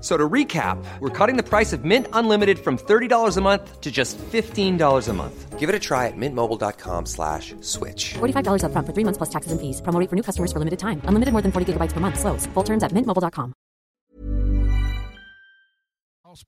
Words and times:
So 0.00 0.16
to 0.16 0.28
recap, 0.28 0.82
we're 1.00 1.10
cutting 1.10 1.36
the 1.36 1.42
price 1.42 1.74
of 1.74 1.84
Mint 1.84 2.06
Unlimited 2.14 2.58
from 2.58 2.78
$30 2.78 3.36
a 3.36 3.40
month 3.42 3.80
to 3.82 3.90
just 3.90 4.16
$15 4.18 5.08
a 5.08 5.12
month. 5.12 5.58
Give 5.58 5.68
it 5.68 5.74
a 5.74 5.78
try 5.78 6.06
at 6.06 6.16
mintmobile.com 6.16 7.04
slash 7.04 7.54
switch. 7.60 8.14
$45 8.14 8.62
upfront 8.64 8.86
for 8.86 8.94
three 8.94 9.04
months 9.04 9.18
plus 9.18 9.28
taxes 9.28 9.52
and 9.52 9.60
fees. 9.60 9.82
Promo 9.82 10.00
rate 10.00 10.08
for 10.08 10.16
new 10.16 10.22
customers 10.22 10.52
for 10.52 10.58
limited 10.58 10.78
time. 10.78 11.02
Unlimited 11.04 11.32
more 11.32 11.42
than 11.42 11.52
40 11.52 11.74
gigabytes 11.74 11.92
per 11.92 12.00
month. 12.00 12.18
Slows. 12.18 12.46
Full 12.54 12.64
terms 12.64 12.82
at 12.82 12.92
mintmobile.com. 12.92 13.52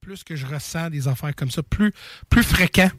Plus 0.01 0.23
que 0.23 0.37
je 0.37 0.47
ressens 0.47 0.91
des 0.91 1.09
affaires 1.09 1.35
comme 1.35 1.51
ça, 1.51 1.63
plus, 1.63 1.93
plus 2.31 2.45
fréquent. 2.45 2.91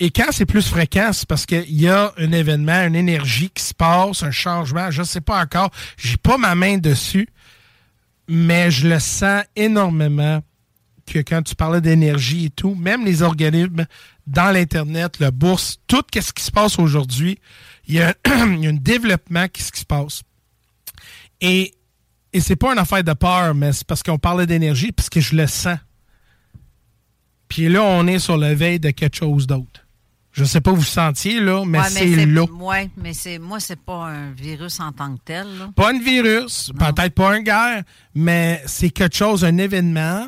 Et 0.00 0.10
quand 0.10 0.32
c'est 0.32 0.46
plus 0.46 0.66
fréquent, 0.66 1.10
c'est 1.12 1.28
parce 1.28 1.46
qu'il 1.46 1.70
y 1.70 1.88
a 1.88 2.12
un 2.16 2.32
événement, 2.32 2.86
une 2.86 2.96
énergie 2.96 3.50
qui 3.50 3.62
se 3.62 3.74
passe, 3.74 4.22
un 4.22 4.32
changement, 4.32 4.90
je 4.90 5.02
ne 5.02 5.06
sais 5.06 5.20
pas 5.20 5.40
encore. 5.40 5.70
J'ai 5.96 6.16
pas 6.16 6.36
ma 6.36 6.54
main 6.54 6.78
dessus, 6.78 7.28
mais 8.28 8.70
je 8.70 8.88
le 8.88 8.98
sens 8.98 9.44
énormément 9.56 10.42
que 11.06 11.18
quand 11.18 11.42
tu 11.42 11.54
parlais 11.54 11.80
d'énergie 11.80 12.46
et 12.46 12.50
tout, 12.50 12.74
même 12.74 13.04
les 13.04 13.22
organismes 13.22 13.86
dans 14.26 14.52
l'Internet, 14.52 15.18
la 15.18 15.30
bourse, 15.30 15.78
tout 15.86 16.02
ce 16.14 16.32
qui 16.32 16.42
se 16.42 16.50
passe 16.50 16.78
aujourd'hui, 16.78 17.38
il 17.86 17.96
y, 17.96 18.00
a, 18.00 18.14
un 18.24 18.72
développement 18.72 19.46
qui, 19.48 19.62
qui 19.70 19.80
se 19.80 19.84
passe. 19.84 20.22
Et, 21.40 21.74
et 22.32 22.40
c'est 22.40 22.56
pas 22.56 22.72
une 22.72 22.78
affaire 22.78 23.04
de 23.04 23.12
peur, 23.12 23.54
mais 23.54 23.72
c'est 23.72 23.86
parce 23.86 24.02
qu'on 24.02 24.18
parlait 24.18 24.46
d'énergie, 24.46 24.92
parce 24.92 25.10
que 25.10 25.20
je 25.20 25.36
le 25.36 25.46
sens. 25.46 25.78
Puis 27.48 27.68
là, 27.68 27.82
on 27.82 28.06
est 28.06 28.18
sur 28.18 28.38
le 28.38 28.54
veille 28.54 28.80
de 28.80 28.90
quelque 28.90 29.16
chose 29.16 29.46
d'autre. 29.46 29.83
Je 30.34 30.42
sais 30.44 30.60
pas 30.60 30.72
où 30.72 30.76
vous 30.76 30.82
sentiez, 30.82 31.38
là, 31.40 31.64
mais 31.64 31.78
Ouais, 31.78 31.88
c'est 31.88 32.26
là. 32.26 32.44
Oui, 32.52 32.90
mais 32.96 33.14
c'est 33.14 33.38
moi, 33.38 33.60
c'est 33.60 33.78
pas 33.80 34.06
un 34.08 34.32
virus 34.32 34.80
en 34.80 34.90
tant 34.90 35.14
que 35.14 35.20
tel. 35.24 35.46
là. 35.58 35.70
Pas 35.76 35.90
un 35.90 35.98
virus, 36.00 36.72
peut-être 36.76 37.14
pas 37.14 37.30
un 37.30 37.40
guerre, 37.40 37.84
mais 38.16 38.60
c'est 38.66 38.90
quelque 38.90 39.16
chose, 39.16 39.44
un 39.44 39.56
événement 39.58 40.26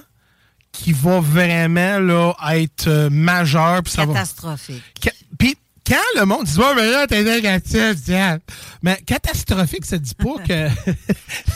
qui 0.70 0.92
va 0.92 1.18
vraiment 1.20 1.98
là, 1.98 2.34
être 2.52 2.86
euh, 2.86 3.10
majeur. 3.10 3.80
Ça 3.86 4.06
Catastrophique. 4.06 4.82
Ca- 5.02 5.10
Puis 5.38 5.56
quand 5.84 5.96
le 6.20 6.24
monde 6.24 6.44
dit 6.44 6.56
Ouais, 6.58 6.74
mais 6.76 6.88
là, 6.90 7.06
t'es 7.08 7.24
négatif, 7.24 7.96
Diane. 8.04 8.38
Mais 8.82 8.96
catastrophique, 9.06 9.84
ça 9.86 9.98
dit 9.98 10.14
pas 10.14 10.36
que. 10.46 10.68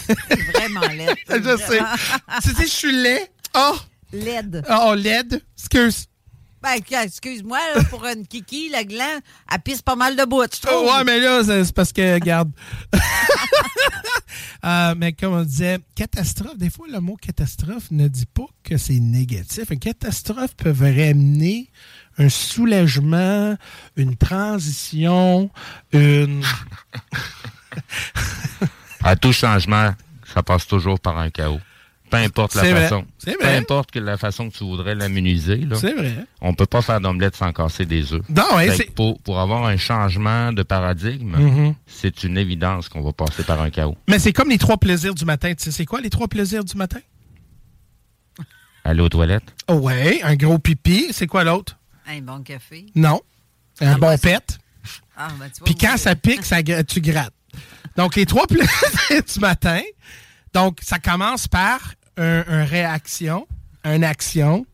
C'est 0.06 0.41
vraiment 0.55 0.81
laid. 0.89 1.15
je 1.28 1.56
sais. 1.56 1.81
tu 2.43 2.48
sais, 2.51 2.62
je 2.62 2.67
suis 2.67 2.93
laid. 3.03 3.31
Oh! 3.55 3.77
Laide. 4.12 4.65
Oh, 4.69 4.95
laide. 4.97 5.41
Excuse. 5.56 6.06
Ben, 6.62 6.78
excuse-moi, 7.05 7.58
là, 7.75 7.83
pour 7.84 8.05
une 8.05 8.27
kiki, 8.27 8.70
le 8.70 8.84
gland, 8.84 9.21
elle 9.50 9.60
pisse 9.60 9.81
pas 9.81 9.97
mal 9.97 10.15
de 10.15 10.25
bout, 10.25 10.44
je 10.54 10.60
trouve. 10.60 10.87
Oh, 10.87 10.93
ouais, 10.93 11.04
mais 11.04 11.19
là, 11.19 11.43
c'est 11.43 11.65
c'est 11.65 11.75
parce 11.75 11.93
que, 11.93 12.15
regarde. 12.15 12.50
Euh, 14.62 14.94
mais 14.94 15.15
comme 15.15 15.32
on 15.32 15.43
disait, 15.43 15.78
catastrophe, 15.94 16.59
des 16.59 16.69
fois, 16.69 16.87
le 16.87 17.00
mot 17.00 17.16
catastrophe 17.16 17.91
ne 17.91 18.09
dit 18.09 18.26
pas 18.26 18.47
que 18.62 18.76
c'est 18.76 19.00
négatif. 19.00 19.70
Une 19.70 19.78
catastrophe 19.78 20.54
peut 20.54 20.70
ramener 20.70 21.70
un 22.19 22.28
soulagement, 22.28 23.56
une 23.97 24.16
transition, 24.16 25.50
une. 25.93 26.43
À 29.03 29.16
tout 29.16 29.32
changement, 29.32 29.94
ça 30.34 30.43
passe 30.43 30.66
toujours 30.66 31.00
par 31.00 31.16
un 31.16 31.31
chaos. 31.31 31.60
Peu 32.10 32.16
importe 32.16 32.54
la 32.56 32.62
C'est 32.62 32.72
vrai. 32.72 32.82
façon. 32.82 33.04
C'est 33.19 33.38
Peu 33.38 33.44
vrai. 33.44 33.56
importe 33.56 33.91
que 33.93 33.98
la 34.00 34.16
façon 34.19 34.50
que 34.50 34.56
tu 34.56 34.65
voudrais 34.65 34.94
l'immuniser. 34.94 35.56
là. 35.59 35.76
C'est 35.81 35.93
vrai. 35.94 36.12
On 36.41 36.54
peut 36.54 36.66
pas 36.66 36.82
faire 36.82 37.00
d'omelette 37.00 37.37
sans 37.37 37.53
casser 37.53 37.87
des 37.87 38.12
œufs. 38.12 38.22
Non, 38.28 38.56
ouais, 38.56 38.76
pour, 38.97 39.21
pour 39.22 39.38
avoir 39.38 39.65
un 39.66 39.76
changement 39.76 40.53
de 40.53 40.62
paradigme, 40.65 41.37
Mhm. 41.37 41.75
c'est 41.87 42.25
une 42.25 42.37
évidence 42.37 42.88
qu'on 42.88 43.03
va 43.03 43.12
passer 43.12 43.44
par 43.44 43.60
un 43.60 43.70
chaos. 43.70 43.97
Mais 44.09 44.19
c'est 44.19 44.32
comme 44.32 44.49
les 44.50 44.59
trois 44.59 44.76
plaisirs 44.76 45.15
du 45.15 45.25
matin. 45.25 45.53
Tu 45.54 45.65
sais, 45.65 45.70
c'est 45.70 45.87
quoi 45.87 46.00
les 46.00 46.10
trois 46.10 46.26
plaisirs 46.28 46.65
du 46.65 46.76
matin? 46.76 46.99
Aller 48.84 49.03
aux 49.03 49.09
toilettes. 49.09 49.54
Oh, 49.69 49.75
ouais, 49.75 50.20
un 50.22 50.34
gros 50.37 50.59
pipi. 50.59 51.09
C'est 51.12 51.26
quoi 51.26 51.44
l'autre? 51.44 51.76
Un 52.09 52.20
bon 52.22 52.43
café. 52.43 52.87
Non. 52.94 53.20
Un 53.81 53.99
bon 53.99 54.19
pet. 54.19 54.59
Ah, 55.16 55.28
ben, 55.38 55.49
tu 55.50 55.59
vois, 55.60 55.65
Puis 55.66 55.75
quand 55.75 55.97
ça 55.97 56.16
pique, 56.16 56.44
ça, 56.44 56.62
tu 56.62 57.00
grattes. 57.00 57.32
Donc, 57.97 58.16
les 58.16 58.25
trois 58.26 58.47
plaisirs 58.49 59.22
du 59.32 59.41
matin. 59.41 59.81
Donc, 60.54 60.78
ça 60.82 60.99
commence 60.99 61.47
par 61.47 61.78
un, 62.20 62.44
un 62.47 62.64
réaction, 62.64 63.47
une 63.84 64.04
action, 64.04 64.64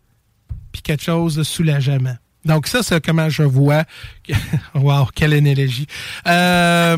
puis 0.72 0.82
quelque 0.82 1.02
chose 1.04 1.36
de 1.36 1.42
soulagement. 1.42 2.16
Donc, 2.44 2.66
ça, 2.66 2.82
c'est 2.82 3.04
comment 3.04 3.28
je 3.28 3.42
vois. 3.42 3.84
wow, 4.74 5.06
quelle 5.14 5.32
analogie. 5.32 5.86
Euh, 6.26 6.96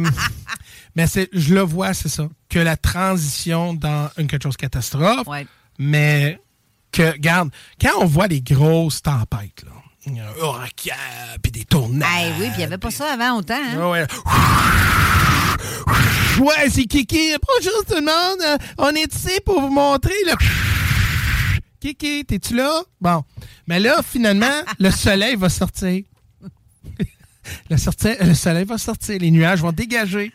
mais 0.96 1.06
c'est, 1.06 1.28
je 1.32 1.54
le 1.54 1.62
vois, 1.62 1.94
c'est 1.94 2.08
ça. 2.08 2.28
Que 2.48 2.58
la 2.58 2.76
transition 2.76 3.72
dans 3.74 4.10
une 4.18 4.26
quelque 4.26 4.42
chose 4.42 4.56
de 4.56 4.60
catastrophe, 4.60 5.26
Ouais. 5.26 5.46
mais 5.78 6.38
que, 6.92 7.12
regarde, 7.12 7.50
quand 7.80 7.92
on 8.00 8.06
voit 8.06 8.26
les 8.26 8.40
grosses 8.42 9.00
tempêtes, 9.02 9.64
là, 9.64 9.72
un 10.06 11.38
puis 11.42 11.52
des 11.52 11.64
tornades. 11.64 12.08
Ah 12.10 12.22
oui, 12.38 12.46
puis 12.46 12.54
il 12.54 12.58
n'y 12.58 12.64
avait 12.64 12.78
pas 12.78 12.90
ça 12.90 13.12
avant 13.12 13.36
autant. 13.38 13.54
Hein? 13.54 13.90
Ouais. 13.90 14.06
Ouais, 16.38 16.70
c'est 16.70 16.84
Kiki. 16.84 17.32
Bonjour 17.46 17.84
tout 17.84 17.94
le 17.94 18.00
monde. 18.02 18.40
Euh, 18.44 18.56
On 18.78 18.90
est 18.94 19.12
ici 19.14 19.40
pour 19.44 19.60
vous 19.60 19.70
montrer 19.70 20.12
le. 20.26 20.32
Kiki, 21.80 22.24
t'es-tu 22.24 22.54
là? 22.54 22.82
Bon. 23.00 23.24
Mais 23.66 23.80
là, 23.80 24.00
finalement, 24.02 24.46
le 24.78 24.90
soleil 24.90 25.36
va 25.36 25.48
sortir. 25.48 26.02
le, 27.70 27.76
sorti- 27.76 28.16
le 28.20 28.34
soleil 28.34 28.64
va 28.64 28.78
sortir. 28.78 29.18
Les 29.20 29.30
nuages 29.30 29.60
vont 29.60 29.72
dégager. 29.72 30.32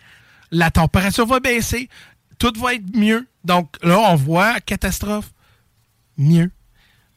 La 0.52 0.72
température 0.72 1.26
va 1.26 1.40
baisser. 1.40 1.90
Tout 2.38 2.54
va 2.60 2.74
être 2.76 2.96
mieux. 2.96 3.28
Donc 3.46 3.70
là, 3.82 3.98
on 4.00 4.16
voit 4.16 4.60
catastrophe. 4.60 5.32
Mieux. 6.18 6.52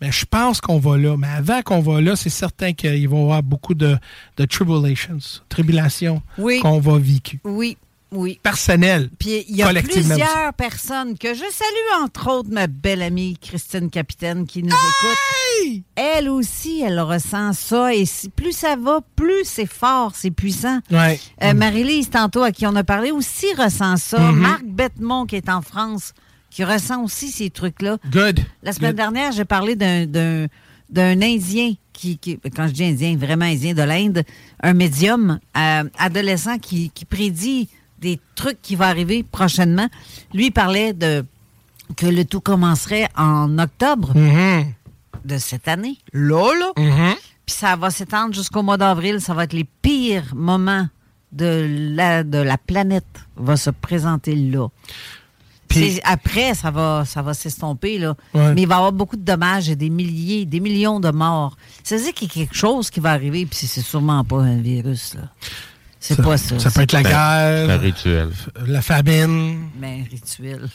Mais 0.01 0.13
je 0.13 0.25
pense 0.27 0.61
qu'on 0.61 0.79
va 0.79 0.97
là. 0.97 1.17
Mais 1.17 1.29
avant 1.29 1.63
qu'on 1.63 1.81
va 1.81 2.01
là, 2.01 2.15
c'est 2.17 2.31
certain 2.31 2.73
qu'il 2.73 3.09
va 3.09 3.17
y 3.17 3.21
avoir 3.23 3.43
beaucoup 3.43 3.75
de, 3.75 3.97
de 4.37 4.45
tribulations, 4.45 5.19
tribulations 5.49 6.23
Oui. 6.39 6.61
qu'on 6.61 6.79
va 6.79 6.99
vivre. 6.99 7.23
Oui, 7.45 7.77
oui. 8.17 8.41
Personnel. 8.43 9.11
Puis 9.19 9.45
il 9.49 9.57
y 9.57 9.63
a 9.63 9.73
plusieurs 9.83 10.53
personnes 10.57 11.17
que 11.19 11.35
je 11.35 11.41
salue, 11.51 12.03
entre 12.05 12.31
autres 12.31 12.51
ma 12.51 12.67
belle 12.67 13.03
amie 13.03 13.37
Christine 13.41 13.91
Capitaine 13.91 14.47
qui 14.47 14.63
nous 14.63 14.69
écoute. 14.69 15.83
Elle 15.95 16.29
aussi, 16.29 16.83
elle 16.85 17.01
ressent 17.01 17.53
ça. 17.53 17.95
Et 17.95 18.05
si- 18.07 18.29
plus 18.29 18.53
ça 18.53 18.77
va, 18.77 19.01
plus 19.17 19.45
c'est 19.45 19.67
fort, 19.67 20.13
c'est 20.15 20.31
puissant. 20.31 20.81
Ouais. 20.91 21.19
Euh, 21.43 21.55
Marie-Lise, 21.55 22.11
tantôt, 22.11 22.43
à 22.43 22.53
qui 22.53 22.67
on 22.67 22.77
a 22.77 22.85
parlé, 22.85 23.11
aussi 23.11 23.47
ressent 23.57 23.97
ça. 23.97 24.19
Mhm. 24.19 24.39
Marc 24.39 24.65
Bettemont, 24.65 25.27
qui 25.27 25.37
est 25.37 25.49
en 25.49 25.63
France, 25.63 26.13
qui 26.51 26.65
ressent 26.65 27.03
aussi 27.03 27.29
ces 27.31 27.51
trucs-là. 27.51 27.99
Good. 28.11 28.41
La 28.63 28.73
semaine 28.73 28.91
Good. 28.91 28.97
dernière, 28.97 29.33
j'ai 29.33 29.45
parlé 29.45 29.77
d'un- 29.77 30.07
d'un 30.07 30.47
d'un 30.89 31.21
Indien, 31.21 31.73
qui, 31.93 32.17
qui- 32.17 32.39
quand 32.55 32.69
je 32.69 32.73
dis 32.73 32.85
Indien, 32.85 33.17
vraiment 33.17 33.45
Indien 33.47 33.75
de 33.75 33.83
l'Inde, 33.83 34.23
un 34.63 34.73
médium 34.73 35.41
euh, 35.59 35.83
adolescent 35.99 36.59
qui, 36.61 36.91
qui 36.91 37.05
prédit 37.05 37.69
des 38.01 38.21
trucs 38.35 38.61
qui 38.63 38.77
vont 38.77 38.85
arriver 38.85 39.23
prochainement. 39.23 39.89
Lui 40.35 40.47
il 40.47 40.51
parlait 40.53 40.93
de 40.93 41.25
que 41.97 42.07
le 42.07 42.25
tout 42.25 42.41
commencerait 42.41 43.09
en 43.17 43.59
octobre 43.59 44.13
Mhm. 44.17 44.67
de 45.25 45.39
cette 45.39 45.69
année. 45.69 45.99
Là, 46.13 46.53
là? 46.59 46.73
Mhm. 46.77 47.15
Puis 47.47 47.55
ça 47.55 47.77
va 47.77 47.91
s'étendre 47.91 48.35
jusqu'au 48.35 48.63
mois 48.63 48.77
d'avril. 48.77 49.21
Ça 49.21 49.35
va 49.35 49.45
être 49.45 49.53
les 49.53 49.67
pires 49.83 50.35
moments 50.35 50.89
de 51.33 51.67
la, 51.95 52.25
de 52.25 52.39
la 52.39 52.59
planète 52.59 53.05
va 53.37 53.57
se 53.57 53.71
présenter 53.71 54.35
là. 54.35 54.69
Puis- 55.69 56.01
après, 56.05 56.55
ça 56.55 56.71
va, 56.71 57.05
ça 57.05 57.23
va 57.23 57.35
s'estomper, 57.35 57.99
là. 57.99 58.15
Ouais. 58.35 58.55
Mais 58.55 58.63
il 58.63 58.69
va 58.69 58.75
y 58.75 58.79
avoir 58.79 58.93
beaucoup 58.93 59.17
de 59.17 59.25
dommages 59.25 59.69
et 59.69 59.77
des 59.77 59.91
milliers, 59.91 60.45
des 60.47 60.61
millions 60.61 61.01
de 61.01 61.11
morts. 61.11 61.57
C'est-à-dire 61.83 62.15
qu'il 62.15 62.29
y 62.29 62.31
a 62.31 62.35
quelque 62.35 62.55
chose 62.57 62.89
qui 62.89 63.01
va 63.01 63.11
arriver, 63.11 63.45
puis 63.47 63.67
c'est 63.67 63.83
sûrement 63.83 64.23
pas 64.25 64.39
un 64.43 64.57
virus, 64.59 65.15
là. 65.15 65.23
C'est 66.15 66.23
pas 66.23 66.37
ça. 66.39 66.59
Ça 66.59 66.71
peut 66.71 66.83
être 66.83 66.93
la 66.93 67.03
C'est 67.03 67.07
un 67.13 67.67
guerre, 67.67 67.81
rituel. 67.81 68.31
la 68.67 68.83
famine. 68.83 69.71
Mais 69.79 70.01
un 70.07 70.11
rituel. 70.11 70.69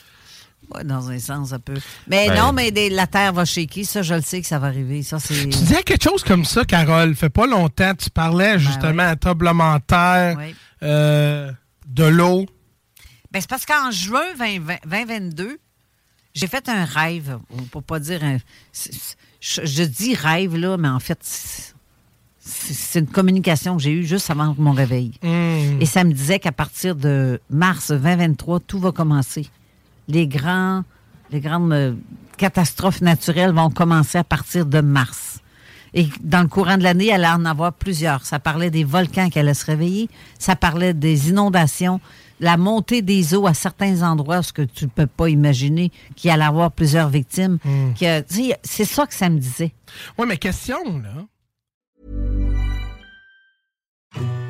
Ouais, 0.74 0.84
dans 0.84 1.10
un 1.10 1.18
sens, 1.18 1.52
un 1.52 1.58
peu. 1.58 1.74
Mais 2.06 2.28
Ben- 2.28 2.38
non, 2.38 2.52
mais 2.52 2.70
des- 2.70 2.88
la 2.88 3.06
Terre 3.06 3.32
va 3.32 3.44
shaker. 3.44 3.84
Ça, 3.84 4.02
je 4.02 4.14
le 4.14 4.22
sais 4.22 4.40
que 4.40 4.46
ça 4.46 4.58
va 4.58 4.68
arriver. 4.68 5.02
Ça, 5.02 5.18
c'est. 5.18 5.34
Tu 5.34 5.48
disais 5.48 5.82
quelque 5.82 6.04
chose 6.04 6.22
comme 6.24 6.44
ça, 6.44 6.64
Carole. 6.64 7.14
Fait 7.14 7.28
pas 7.28 7.46
longtemps, 7.46 7.94
tu 7.94 8.08
parlais 8.10 8.58
justement 8.58 9.02
à 9.02 9.16
tremblement 9.16 9.74
de 9.76 9.82
terre, 9.82 10.36
Ben 10.36 10.38
Oui. 10.46 10.54
euh, 10.82 11.52
de 11.88 12.04
l'eau. 12.04 12.46
Ben, 13.32 13.40
c'est 13.40 13.50
parce 13.50 13.66
qu'en 13.66 13.90
juin 13.90 14.22
2020 14.38 14.76
2022, 14.86 15.58
j'ai 16.34 16.46
fait 16.46 16.68
un 16.68 16.84
rêve. 16.84 17.38
Pour 17.70 17.82
pas 17.82 17.98
dire 17.98 18.22
un. 18.24 18.38
je 19.40 19.82
dis 19.84 20.14
rêve, 20.14 20.56
là, 20.56 20.76
mais 20.78 20.88
en 20.88 21.00
fait, 21.00 21.74
c'est 22.44 22.98
une 22.98 23.06
communication 23.06 23.76
que 23.76 23.82
j'ai 23.82 23.92
eue 23.92 24.04
juste 24.04 24.28
avant 24.30 24.54
mon 24.58 24.72
réveil. 24.72 25.12
Hmm. 25.22 25.80
Et 25.80 25.86
ça 25.86 26.02
me 26.02 26.12
disait 26.12 26.40
qu'à 26.40 26.50
partir 26.50 26.96
de 26.96 27.40
mars 27.50 27.92
2023, 27.92 28.60
tout 28.60 28.80
va 28.80 28.90
commencer. 28.90 29.46
Les, 30.08 30.26
grands, 30.26 30.82
les 31.30 31.40
grandes 31.40 31.72
euh, 31.72 31.94
catastrophes 32.38 33.00
naturelles 33.00 33.52
vont 33.52 33.70
commencer 33.70 34.18
à 34.18 34.24
partir 34.24 34.66
de 34.66 34.80
mars. 34.80 35.38
Et 35.94 36.08
dans 36.20 36.40
le 36.40 36.48
courant 36.48 36.78
de 36.78 36.82
l'année, 36.82 37.08
elle 37.08 37.24
allait 37.24 37.34
en 37.34 37.44
avoir 37.44 37.72
plusieurs. 37.72 38.24
Ça 38.24 38.40
parlait 38.40 38.70
des 38.70 38.82
volcans 38.82 39.28
qui 39.28 39.38
allaient 39.38 39.54
se 39.54 39.66
réveiller, 39.66 40.08
ça 40.38 40.56
parlait 40.56 40.94
des 40.94 41.28
inondations, 41.28 42.00
la 42.40 42.56
montée 42.56 43.02
des 43.02 43.34
eaux 43.34 43.46
à 43.46 43.54
certains 43.54 44.02
endroits, 44.02 44.42
ce 44.42 44.52
que 44.52 44.62
tu 44.62 44.86
ne 44.86 44.90
peux 44.90 45.06
pas 45.06 45.28
imaginer, 45.28 45.92
qu'il 46.16 46.30
allait 46.30 46.44
avoir 46.44 46.72
plusieurs 46.72 47.08
victimes. 47.08 47.58
Sais, 47.94 48.24
C'est 48.64 48.84
ça 48.84 49.06
que 49.06 49.14
ça 49.14 49.28
me 49.28 49.38
disait. 49.38 49.74
Oui, 50.18 50.26
mais 50.26 50.38
question, 50.38 50.78
là. 50.98 51.26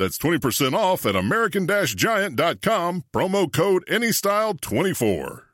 That's 0.00 0.16
20% 0.16 0.72
off 0.72 1.04
at 1.04 1.14
American-Giant.com, 1.14 3.04
promo 3.12 3.52
code 3.52 3.84
ANYSTYLE24. 3.86 5.49